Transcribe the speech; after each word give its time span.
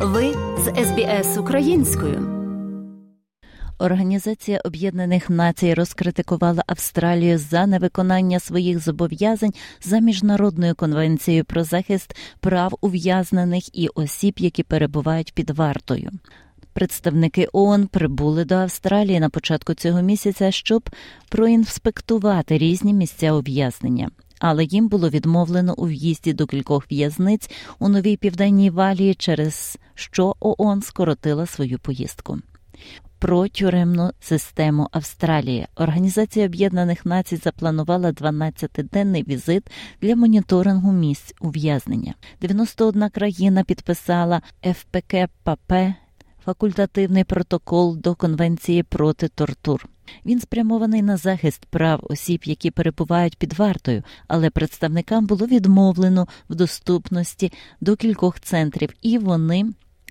Ви 0.00 0.32
з 0.32 0.84
СБС 0.84 1.38
українською. 1.38 2.28
Організація 3.78 4.60
Об'єднаних 4.64 5.30
Націй 5.30 5.74
розкритикувала 5.74 6.62
Австралію 6.66 7.38
за 7.38 7.66
невиконання 7.66 8.40
своїх 8.40 8.84
зобов'язань 8.84 9.52
за 9.82 9.98
міжнародною 9.98 10.74
конвенцією 10.74 11.44
про 11.44 11.64
захист 11.64 12.16
прав 12.40 12.74
ув'язнених 12.80 13.78
і 13.78 13.88
осіб, 13.88 14.34
які 14.38 14.62
перебувають 14.62 15.34
під 15.34 15.50
вартою. 15.50 16.10
Представники 16.72 17.48
ООН 17.52 17.86
прибули 17.86 18.44
до 18.44 18.54
Австралії 18.54 19.20
на 19.20 19.30
початку 19.30 19.74
цього 19.74 20.02
місяця, 20.02 20.50
щоб 20.50 20.90
проінспектувати 21.28 22.58
різні 22.58 22.94
місця 22.94 23.32
ув'язнення. 23.32 24.10
Але 24.38 24.64
їм 24.64 24.88
було 24.88 25.10
відмовлено 25.10 25.74
у 25.76 25.86
в'їзді 25.86 26.32
до 26.32 26.46
кількох 26.46 26.92
в'язниць 26.92 27.50
у 27.78 27.88
новій 27.88 28.16
південній 28.16 28.70
валії, 28.70 29.14
через 29.14 29.78
що 29.94 30.34
ООН 30.40 30.82
скоротила 30.82 31.46
свою 31.46 31.78
поїздку 31.78 32.38
про 33.18 33.48
тюремну 33.48 34.10
систему 34.20 34.88
Австралії. 34.92 35.66
Організація 35.76 36.46
Об'єднаних 36.46 37.06
Націй 37.06 37.36
запланувала 37.36 38.10
12-денний 38.10 39.28
візит 39.28 39.70
для 40.02 40.16
моніторингу 40.16 40.92
місць 40.92 41.34
ув'язнення. 41.40 42.14
91 42.40 43.08
країна 43.08 43.64
підписала 43.64 44.42
ФПК-ПП 44.64 45.94
факультативний 46.48 47.24
протокол 47.24 47.96
до 47.96 48.14
Конвенції 48.14 48.82
проти 48.82 49.28
тортур. 49.28 49.88
Він 50.26 50.40
спрямований 50.40 51.02
на 51.02 51.16
захист 51.16 51.66
прав 51.66 52.00
осіб, 52.02 52.40
які 52.44 52.70
перебувають 52.70 53.36
під 53.36 53.52
вартою, 53.52 54.02
але 54.28 54.50
представникам 54.50 55.26
було 55.26 55.46
відмовлено 55.46 56.28
в 56.50 56.54
доступності 56.54 57.52
до 57.80 57.96
кількох 57.96 58.40
центрів, 58.40 58.90
і 59.02 59.18
вони 59.18 59.64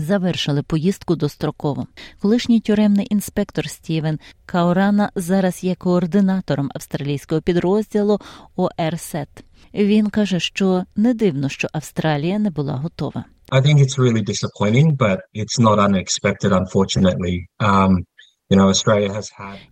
завершили 0.00 0.62
поїздку 0.62 1.16
достроково. 1.16 1.86
Колишній 2.22 2.60
тюремний 2.60 3.06
інспектор 3.10 3.68
Стівен 3.68 4.18
Каорана 4.46 5.10
зараз 5.14 5.64
є 5.64 5.74
координатором 5.74 6.70
австралійського 6.74 7.40
підрозділу 7.40 8.20
ОРСЕТ. 8.56 9.28
Він 9.74 10.10
каже, 10.10 10.40
що 10.40 10.84
не 10.96 11.14
дивно, 11.14 11.48
що 11.48 11.68
Австралія 11.72 12.38
не 12.38 12.50
була 12.50 12.74
готова. 12.74 13.24
I 13.50 13.60
think 13.62 13.78
it's 13.80 13.98
really 13.98 14.22
disappointing, 14.22 14.96
but 14.96 15.18
it's 15.34 15.58
not 15.58 15.78
unexpected, 15.88 16.52
unfortunately. 16.52 17.36
Um, 17.58 18.04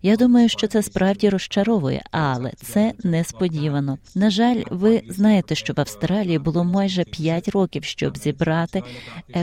я 0.01 0.15
думаю, 0.15 0.49
що 0.49 0.67
це 0.67 0.83
справді 0.83 1.29
розчаровує, 1.29 2.01
але 2.11 2.51
це 2.51 2.93
несподівано. 3.03 3.97
На 4.15 4.29
жаль, 4.29 4.63
ви 4.69 5.01
знаєте, 5.09 5.55
що 5.55 5.73
в 5.73 5.79
Австралії 5.79 6.39
було 6.39 6.63
майже 6.63 7.03
5 7.03 7.49
років, 7.49 7.83
щоб 7.83 8.17
зібрати 8.17 8.83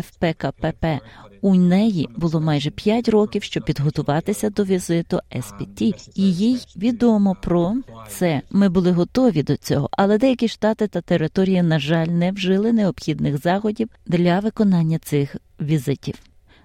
ФПКПП. 0.02 1.00
У 1.40 1.54
неї 1.54 2.08
було 2.16 2.40
майже 2.40 2.70
5 2.70 3.08
років, 3.08 3.42
щоб 3.42 3.64
підготуватися 3.64 4.50
до 4.50 4.64
візиту 4.64 5.20
СПТ. 5.42 5.82
і 6.14 6.32
їй 6.32 6.66
відомо 6.76 7.36
про 7.42 7.74
це. 8.08 8.42
Ми 8.50 8.68
були 8.68 8.92
готові 8.92 9.42
до 9.42 9.56
цього, 9.56 9.88
але 9.92 10.18
деякі 10.18 10.48
штати 10.48 10.86
та 10.86 11.00
території, 11.00 11.62
на 11.62 11.78
жаль, 11.78 12.06
не 12.06 12.32
вжили 12.32 12.72
необхідних 12.72 13.38
заходів 13.38 13.88
для 14.06 14.40
виконання 14.40 14.98
цих 14.98 15.36
візитів. 15.60 16.14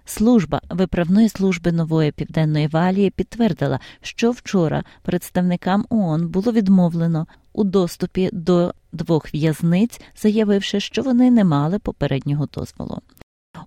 Служба 0.06 0.62
виправної 0.70 1.30
служби 1.30 1.72
нової 1.72 2.12
південної 2.12 2.68
валії 2.68 3.10
підтвердила, 3.10 3.80
що 4.02 4.32
вчора 4.32 4.84
представникам 5.02 5.86
ООН 5.90 6.28
було 6.28 6.52
відмовлено 6.52 7.28
у 7.54 7.64
доступі 7.64 8.30
до 8.34 8.74
двох 8.92 9.36
в'язниць, 9.36 10.02
заявивши, 10.22 10.80
що 10.80 11.02
вони 11.02 11.32
не 11.32 11.44
мали 11.44 11.80
попереднього 11.80 12.46
дозволу. 12.54 13.02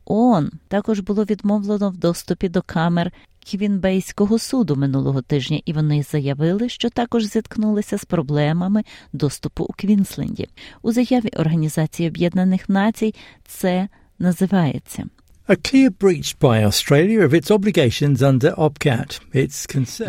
ООН 0.04 0.50
також 0.68 1.00
було 1.00 1.24
відмовлено 1.24 1.90
в 1.90 1.96
доступі 1.96 2.48
до 2.48 2.62
камер 2.62 3.12
Квінбейського 3.50 4.38
суду 4.38 4.76
минулого 4.76 5.22
тижня, 5.22 5.60
і 5.64 5.72
вони 5.72 6.02
заявили, 6.02 6.68
що 6.68 6.90
також 6.90 7.24
зіткнулися 7.24 7.98
з 7.98 8.04
проблемами 8.04 8.84
доступу 9.12 9.64
у 9.64 9.72
Квінсленді. 9.72 10.48
У 10.82 10.92
заяві 10.92 11.28
Організації 11.28 12.08
Об'єднаних 12.08 12.68
Націй 12.68 13.14
це 13.46 13.88
називається. 14.18 15.04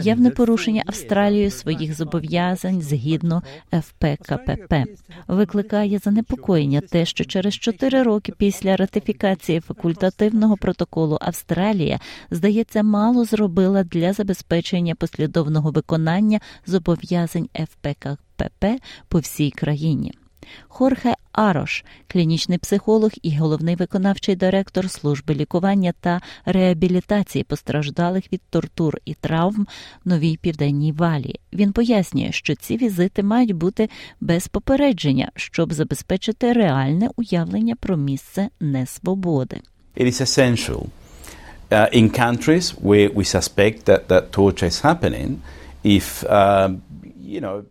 Явне 0.04 0.30
порушення 0.30 0.84
Австралією 0.86 1.52
своїх 1.52 1.96
зобов'язань 1.96 2.82
згідно 2.82 3.44
ФПКПП 3.72 4.74
викликає 5.28 6.00
занепокоєння 6.00 6.82
те, 6.82 7.06
що 7.06 7.26
через 7.26 7.54
чотири 7.54 8.04
роки 8.04 8.34
після 8.38 8.76
ратифікації 8.76 9.60
факультативного 9.60 10.58
протоколу 10.58 11.18
Австралія 11.22 12.00
здається 12.32 12.84
мало 12.84 13.26
зробила 13.26 13.84
для 13.84 14.14
забезпечення 14.14 14.96
послідовного 14.96 15.72
виконання 15.72 16.40
зобов'язань 16.66 17.50
ФПКПП 17.56 18.66
по 19.08 19.20
всій 19.20 19.52
країні. 19.52 20.14
Хорхе 20.68 21.16
Арош, 21.32 21.84
клінічний 22.08 22.58
психолог 22.58 23.12
і 23.22 23.38
головний 23.38 23.76
виконавчий 23.76 24.36
директор 24.36 24.90
служби 24.90 25.36
лікування 25.36 25.94
та 26.00 26.22
реабілітації 26.46 27.44
постраждалих 27.44 28.34
від 28.34 28.42
тортур 28.50 28.98
і 29.06 29.14
травм 29.14 29.68
новій 30.06 30.38
південній 30.38 30.92
валії. 30.92 31.40
Він 31.54 31.72
пояснює, 31.72 32.32
що 32.32 32.56
ці 32.56 32.78
візити 32.78 33.24
мають 33.24 33.52
бути 33.52 33.90
без 34.22 34.48
попередження, 34.48 35.32
щоб 35.36 35.74
забезпечити 35.74 36.54
реальне 36.54 37.10
уявлення 37.16 37.76
про 37.76 37.98
місце 37.98 38.50
несвободи. 38.60 39.62
It 39.98 40.06
is 40.06 40.22
essential 40.22 40.88
uh, 41.72 41.90
in 42.00 42.10
countries 42.10 42.76
where 42.82 43.10
we 43.14 43.24
suspect 43.24 43.86
that 43.86 44.08
that 44.08 44.24
torture 44.32 44.68
is 44.74 44.82
happening 44.82 45.30
if 45.84 46.06
uh, 46.24 46.70
you 47.34 47.40
know 47.42 47.64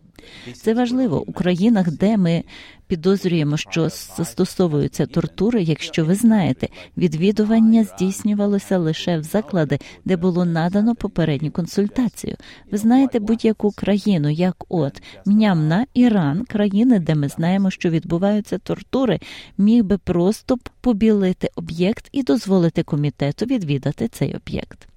це 0.53 0.73
важливо 0.73 1.23
у 1.27 1.33
країнах, 1.33 1.91
де 1.91 2.17
ми 2.17 2.43
підозрюємо, 2.87 3.57
що 3.57 3.89
застосовуються 3.89 5.05
тортури. 5.05 5.63
Якщо 5.63 6.05
ви 6.05 6.15
знаєте, 6.15 6.67
відвідування 6.97 7.83
здійснювалося 7.83 8.77
лише 8.77 9.17
в 9.17 9.23
заклади, 9.23 9.79
де 10.05 10.17
було 10.17 10.45
надано 10.45 10.95
попередню 10.95 11.51
консультацію. 11.51 12.35
Ви 12.71 12.77
знаєте 12.77 13.19
будь-яку 13.19 13.71
країну, 13.71 14.29
як 14.29 14.65
от 14.69 15.01
Мнямна, 15.25 15.85
Іран, 15.93 16.45
країни, 16.45 16.99
де 16.99 17.15
ми 17.15 17.29
знаємо, 17.29 17.71
що 17.71 17.89
відбуваються 17.89 18.57
тортури, 18.57 19.19
міг 19.57 19.83
би 19.83 19.97
просто 19.97 20.57
побілити 20.81 21.49
об'єкт 21.55 22.09
і 22.11 22.23
дозволити 22.23 22.83
комітету 22.83 23.45
відвідати 23.45 24.07
цей 24.07 24.35
об'єкт. 24.35 24.87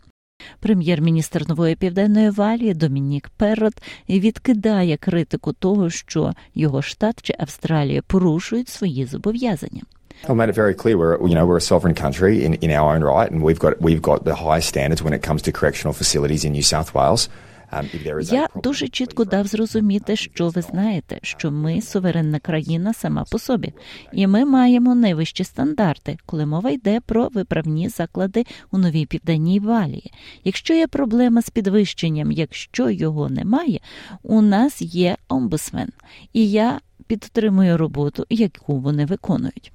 Прем'єр-міністр 0.60 1.48
нової 1.48 1.74
південної 1.74 2.30
валії 2.30 2.74
Домінік 2.74 3.30
Перрот 3.36 3.74
відкидає 4.08 4.96
критику 4.96 5.52
того, 5.52 5.90
що 5.90 6.32
його 6.54 6.82
штат 6.82 7.22
чи 7.22 7.34
Австралія 7.38 8.02
порушують 8.02 8.68
свої 8.68 9.04
зобов'язання. 9.04 9.82
I 10.26 10.34
made 10.34 10.48
it 10.48 10.56
very 10.56 10.74
clear 10.74 10.96
we're 10.98 11.16
you 11.28 11.34
know 11.34 11.46
we're 11.46 11.62
a 11.64 11.68
sovereign 11.72 11.94
country 11.94 12.44
in, 12.44 12.54
in 12.54 12.70
our 12.70 12.88
own 12.94 13.02
right, 13.04 13.30
and 13.30 13.40
we've 13.40 13.60
got 13.60 13.80
we've 13.80 14.02
got 14.02 14.24
the 14.24 14.34
highest 14.34 14.68
standards 14.74 15.00
when 15.00 15.14
it 15.18 15.22
comes 15.28 15.42
to 15.42 15.52
correctional 15.52 15.92
facilities 15.92 16.44
in 16.44 16.52
New 16.52 16.66
South 16.74 16.92
Wales. 16.96 17.28
Um, 17.72 18.34
Я 18.34 18.48
дуже 18.62 18.88
чітко 18.88 19.24
дав 19.24 19.46
зрозуміти, 19.46 20.16
що 20.16 20.48
ви 20.48 20.62
знаєте, 20.62 21.18
що 21.22 21.50
ми 21.50 21.80
суверенна 21.80 22.38
країна 22.38 22.94
сама 22.94 23.24
по 23.30 23.38
собі, 23.38 23.72
і 24.12 24.26
ми 24.26 24.44
маємо 24.44 24.94
найвищі 24.94 25.44
стандарти, 25.44 26.18
коли 26.26 26.46
мова 26.46 26.70
йде 26.70 27.00
про 27.00 27.28
виправні 27.28 27.88
заклади 27.88 28.46
у 28.70 28.78
новій 28.78 29.06
південній 29.06 29.60
валії. 29.60 30.12
Якщо 30.44 30.74
є 30.74 30.86
проблема 30.86 31.42
з 31.42 31.50
підвищенням, 31.50 32.32
якщо 32.32 32.90
його 32.90 33.28
немає, 33.28 33.80
у 34.22 34.42
нас 34.42 34.82
є 34.82 35.16
омбусмен, 35.28 35.92
і 36.32 36.50
я 36.50 36.80
підтримую 37.06 37.78
роботу, 37.78 38.26
яку 38.30 38.80
вони 38.80 39.06
виконують. 39.06 39.72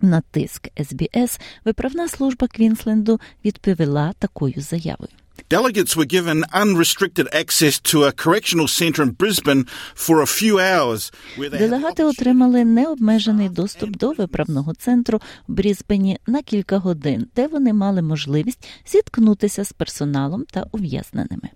На 0.00 0.20
тиск 0.20 0.68
СБС 0.84 1.40
виправна 1.64 2.08
служба 2.08 2.48
Квінсленду 2.48 3.20
відповіла 3.44 4.12
такою 4.18 4.54
заявою. 4.56 5.10
Delegates 5.50 5.94
were 5.94 6.06
given 6.06 6.44
unrestricted 6.52 7.28
access 7.32 7.78
to 7.78 8.04
a 8.04 8.12
correctional 8.12 8.66
centre 8.66 9.02
in 9.02 9.10
Brisbane 9.10 9.64
for 9.94 10.22
a 10.22 10.26
few 10.26 10.58
hours. 10.58 11.12
Делегати 11.58 12.04
отримали 12.04 12.64
необмежений 12.64 13.48
доступ 13.48 13.90
до 13.90 14.12
виправного 14.12 14.74
центру 14.74 15.20
в 15.48 15.52
Брізбені 15.52 16.18
на 16.26 16.42
кілька 16.42 16.78
годин, 16.78 17.26
де 17.36 17.46
вони 17.46 17.72
мали 17.72 18.02
можливість 18.02 18.68
зіткнутися 18.86 19.64
з 19.64 19.72
персоналом 19.72 20.44
та 20.50 20.66
ув'язненими. 20.72 21.48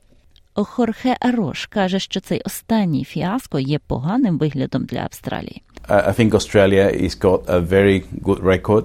Хорхе 0.54 1.16
Арош 1.20 1.66
каже, 1.66 1.98
що 1.98 2.20
цей 2.20 2.40
останній 2.40 3.04
фіаско 3.04 3.58
є 3.58 3.78
поганим 3.86 4.38
виглядом 4.38 4.84
для 4.84 4.98
Австралії. 4.98 5.62
I 5.88 6.20
think 6.20 6.34
Australia 6.34 6.92
has 7.02 7.14
got 7.14 7.40
a 7.46 7.60
very 7.60 8.04
good 8.22 8.42
record 8.42 8.84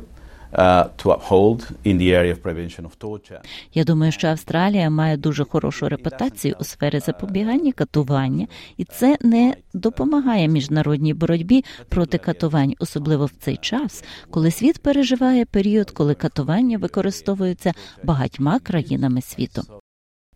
to 0.97 1.11
uphold 1.11 1.67
in 1.83 1.97
the 1.97 2.13
area 2.13 2.31
of 2.31 2.41
prevention 2.41 2.85
of 2.85 2.97
torture. 2.99 3.39
Я 3.73 3.83
думаю, 3.83 4.11
що 4.11 4.27
Австралія 4.27 4.89
має 4.89 5.17
дуже 5.17 5.43
хорошу 5.43 5.89
репутацію 5.89 6.55
у 6.59 6.63
сфері 6.63 6.99
запобігання 6.99 7.71
катування, 7.71 8.47
і 8.77 8.83
це 8.83 9.17
не 9.21 9.55
допомагає 9.73 10.47
міжнародній 10.47 11.13
боротьбі 11.13 11.65
проти 11.89 12.17
катувань, 12.17 12.73
особливо 12.79 13.25
в 13.25 13.31
цей 13.39 13.57
час, 13.57 14.03
коли 14.29 14.51
світ 14.51 14.81
переживає 14.81 15.45
період, 15.45 15.91
коли 15.91 16.13
катування 16.15 16.77
використовуються 16.77 17.73
багатьма 18.03 18.59
країнами 18.59 19.21
світу. 19.21 19.61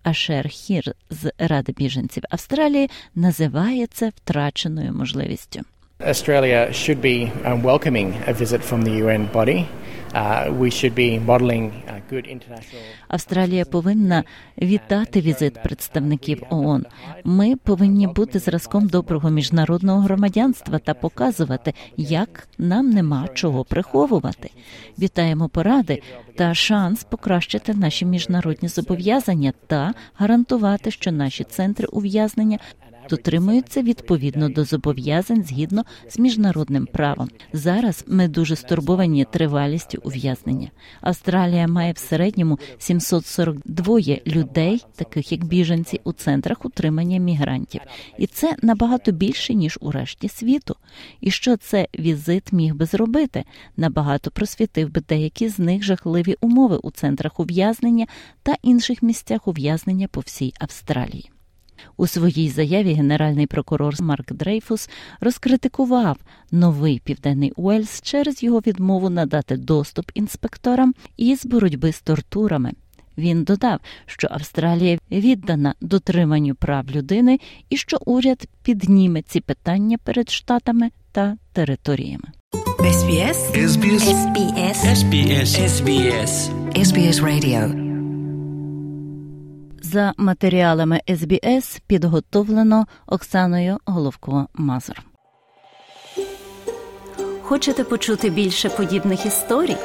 Ашер 0.04 0.48
Хір 0.48 0.96
з 1.10 1.32
Ради 1.38 1.72
біженців 1.72 2.24
Австралії 2.30 2.90
називає 3.16 3.88
це 3.88 4.10
втраченою 4.10 4.94
можливістю. 4.94 5.62
Australia 6.00 6.72
should 6.72 7.02
be 7.02 7.32
um, 7.44 7.64
welcoming 7.64 8.14
a 8.28 8.34
visit 8.34 8.62
from 8.62 8.84
the 8.84 8.94
UN 9.04 9.24
body. 9.34 9.66
Uh, 10.18 10.50
uh. 10.52 11.92
Австралія 13.08 13.66
повинна 13.66 14.24
вітати 14.62 15.22
візит 15.22 15.64
представників 15.64 16.44
ООН. 16.50 16.86
Ми 17.24 17.56
повинні 17.56 18.08
бути 18.08 18.40
зразком 18.40 18.88
доброго 18.88 19.30
міжнародного 19.30 20.00
громадянства 20.00 20.80
та 20.80 20.94
показувати, 20.94 21.74
як 21.98 22.48
нам 22.58 22.90
нема 22.90 23.28
чого 23.34 23.66
приховувати. 23.66 24.52
Вітаємо 25.00 25.50
поради 25.50 26.02
та 26.36 26.54
шанс 26.54 27.04
покращити 27.04 27.74
наші 27.74 28.06
міжнародні 28.06 28.70
зобов'язання 28.70 29.54
та 29.68 29.94
гарантувати, 30.16 30.92
що 30.92 31.12
наші 31.12 31.44
центри 31.44 31.88
ув'язнення 31.88 32.60
дотримуються 33.10 33.82
відповідно 33.82 34.50
до 34.50 34.64
зобов'язань 34.64 35.44
згідно 35.44 35.84
з 36.10 36.20
міжнародним 36.20 36.86
правом. 36.86 37.30
Зараз 37.54 38.04
ми 38.08 38.28
дуже 38.28 38.56
стурбовані 38.56 39.26
тривалістю 39.32 40.02
ув'язнення. 40.04 40.72
Австралія 41.02 41.68
має 41.68 41.92
в 41.92 41.98
середньому 41.98 42.60
742 42.78 44.00
людей, 44.28 44.86
таких 44.96 45.32
як 45.32 45.44
біженці, 45.44 46.02
у 46.04 46.14
центрах 46.14 46.66
утримання 46.66 47.20
мігрантів, 47.20 47.82
і 48.18 48.28
це 48.28 48.56
набагато 48.62 49.12
більше 49.12 49.54
ніж 49.54 49.78
у 49.82 49.92
решті 49.92 50.30
світу. 50.30 50.76
І 51.22 51.32
що 51.32 51.58
це 51.58 51.88
візит 52.00 52.54
міг 52.54 52.76
би 52.76 52.86
зробити? 52.86 53.44
Набагато 53.78 54.32
просвітив 54.32 54.92
би 54.92 55.02
деякі 55.10 55.50
з 55.50 55.60
них 55.60 55.84
жахливі 55.84 56.36
умови 56.42 56.80
у 56.84 56.92
центрах 56.92 57.40
ув'язнення 57.40 58.08
та 58.44 58.56
інших 58.64 59.04
місцях 59.04 59.48
ув'язнення 59.48 60.08
по 60.08 60.20
всій 60.20 60.54
Австралії. 60.60 61.32
У 61.98 62.08
своїй 62.08 62.50
заяві 62.50 62.94
генеральний 62.94 63.48
прокурор 63.48 63.94
Марк 64.02 64.34
Дрейфус 64.34 64.90
розкритикував 65.20 66.18
новий 66.52 67.02
південний 67.06 67.54
Уельс 67.56 68.02
через 68.02 68.44
його 68.44 68.60
відмову 68.60 69.10
надати 69.10 69.58
доступ 69.58 70.12
інспекторам 70.14 70.94
із 71.18 71.46
боротьби 71.46 71.92
з 71.92 72.02
тортурами. 72.02 72.72
Він 73.18 73.44
додав, 73.44 73.80
що 74.06 74.28
Австралія 74.32 74.98
віддана 75.12 75.76
дотриманню 75.82 76.56
прав 76.56 76.92
людини 76.92 77.40
і 77.70 77.78
що 77.78 77.98
уряд 78.06 78.48
підніме 78.64 79.22
ці 79.22 79.40
питання 79.40 79.98
перед 80.04 80.30
штатами 80.30 80.90
та 81.12 81.38
територіями. 81.54 82.28
SBS 82.80 83.40
SBS 83.72 84.04
SBS 84.20 84.78
SBS 85.00 85.50
SBS 85.74 86.32
SBS 86.86 87.18
Radio 87.22 87.87
За 89.92 90.14
матеріалами 90.18 91.02
СБС 91.10 91.82
підготовлено 91.88 92.86
Оксаною 93.08 93.78
Головко 93.86 94.48
Мазур. 94.54 94.96
Хочете 97.42 97.84
почути 97.84 98.30
більше 98.30 98.70
подібних 98.70 99.26
історій? 99.26 99.78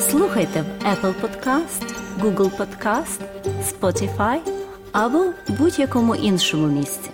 Слухайте 0.00 0.62
в 0.62 0.86
Apple 0.86 1.14
Podcast, 1.20 1.94
Google 2.20 2.50
Podcast, 2.56 3.20
Spotify 3.62 4.38
або 4.92 5.24
будь-якому 5.48 6.14
іншому 6.14 6.66
місці. 6.66 7.10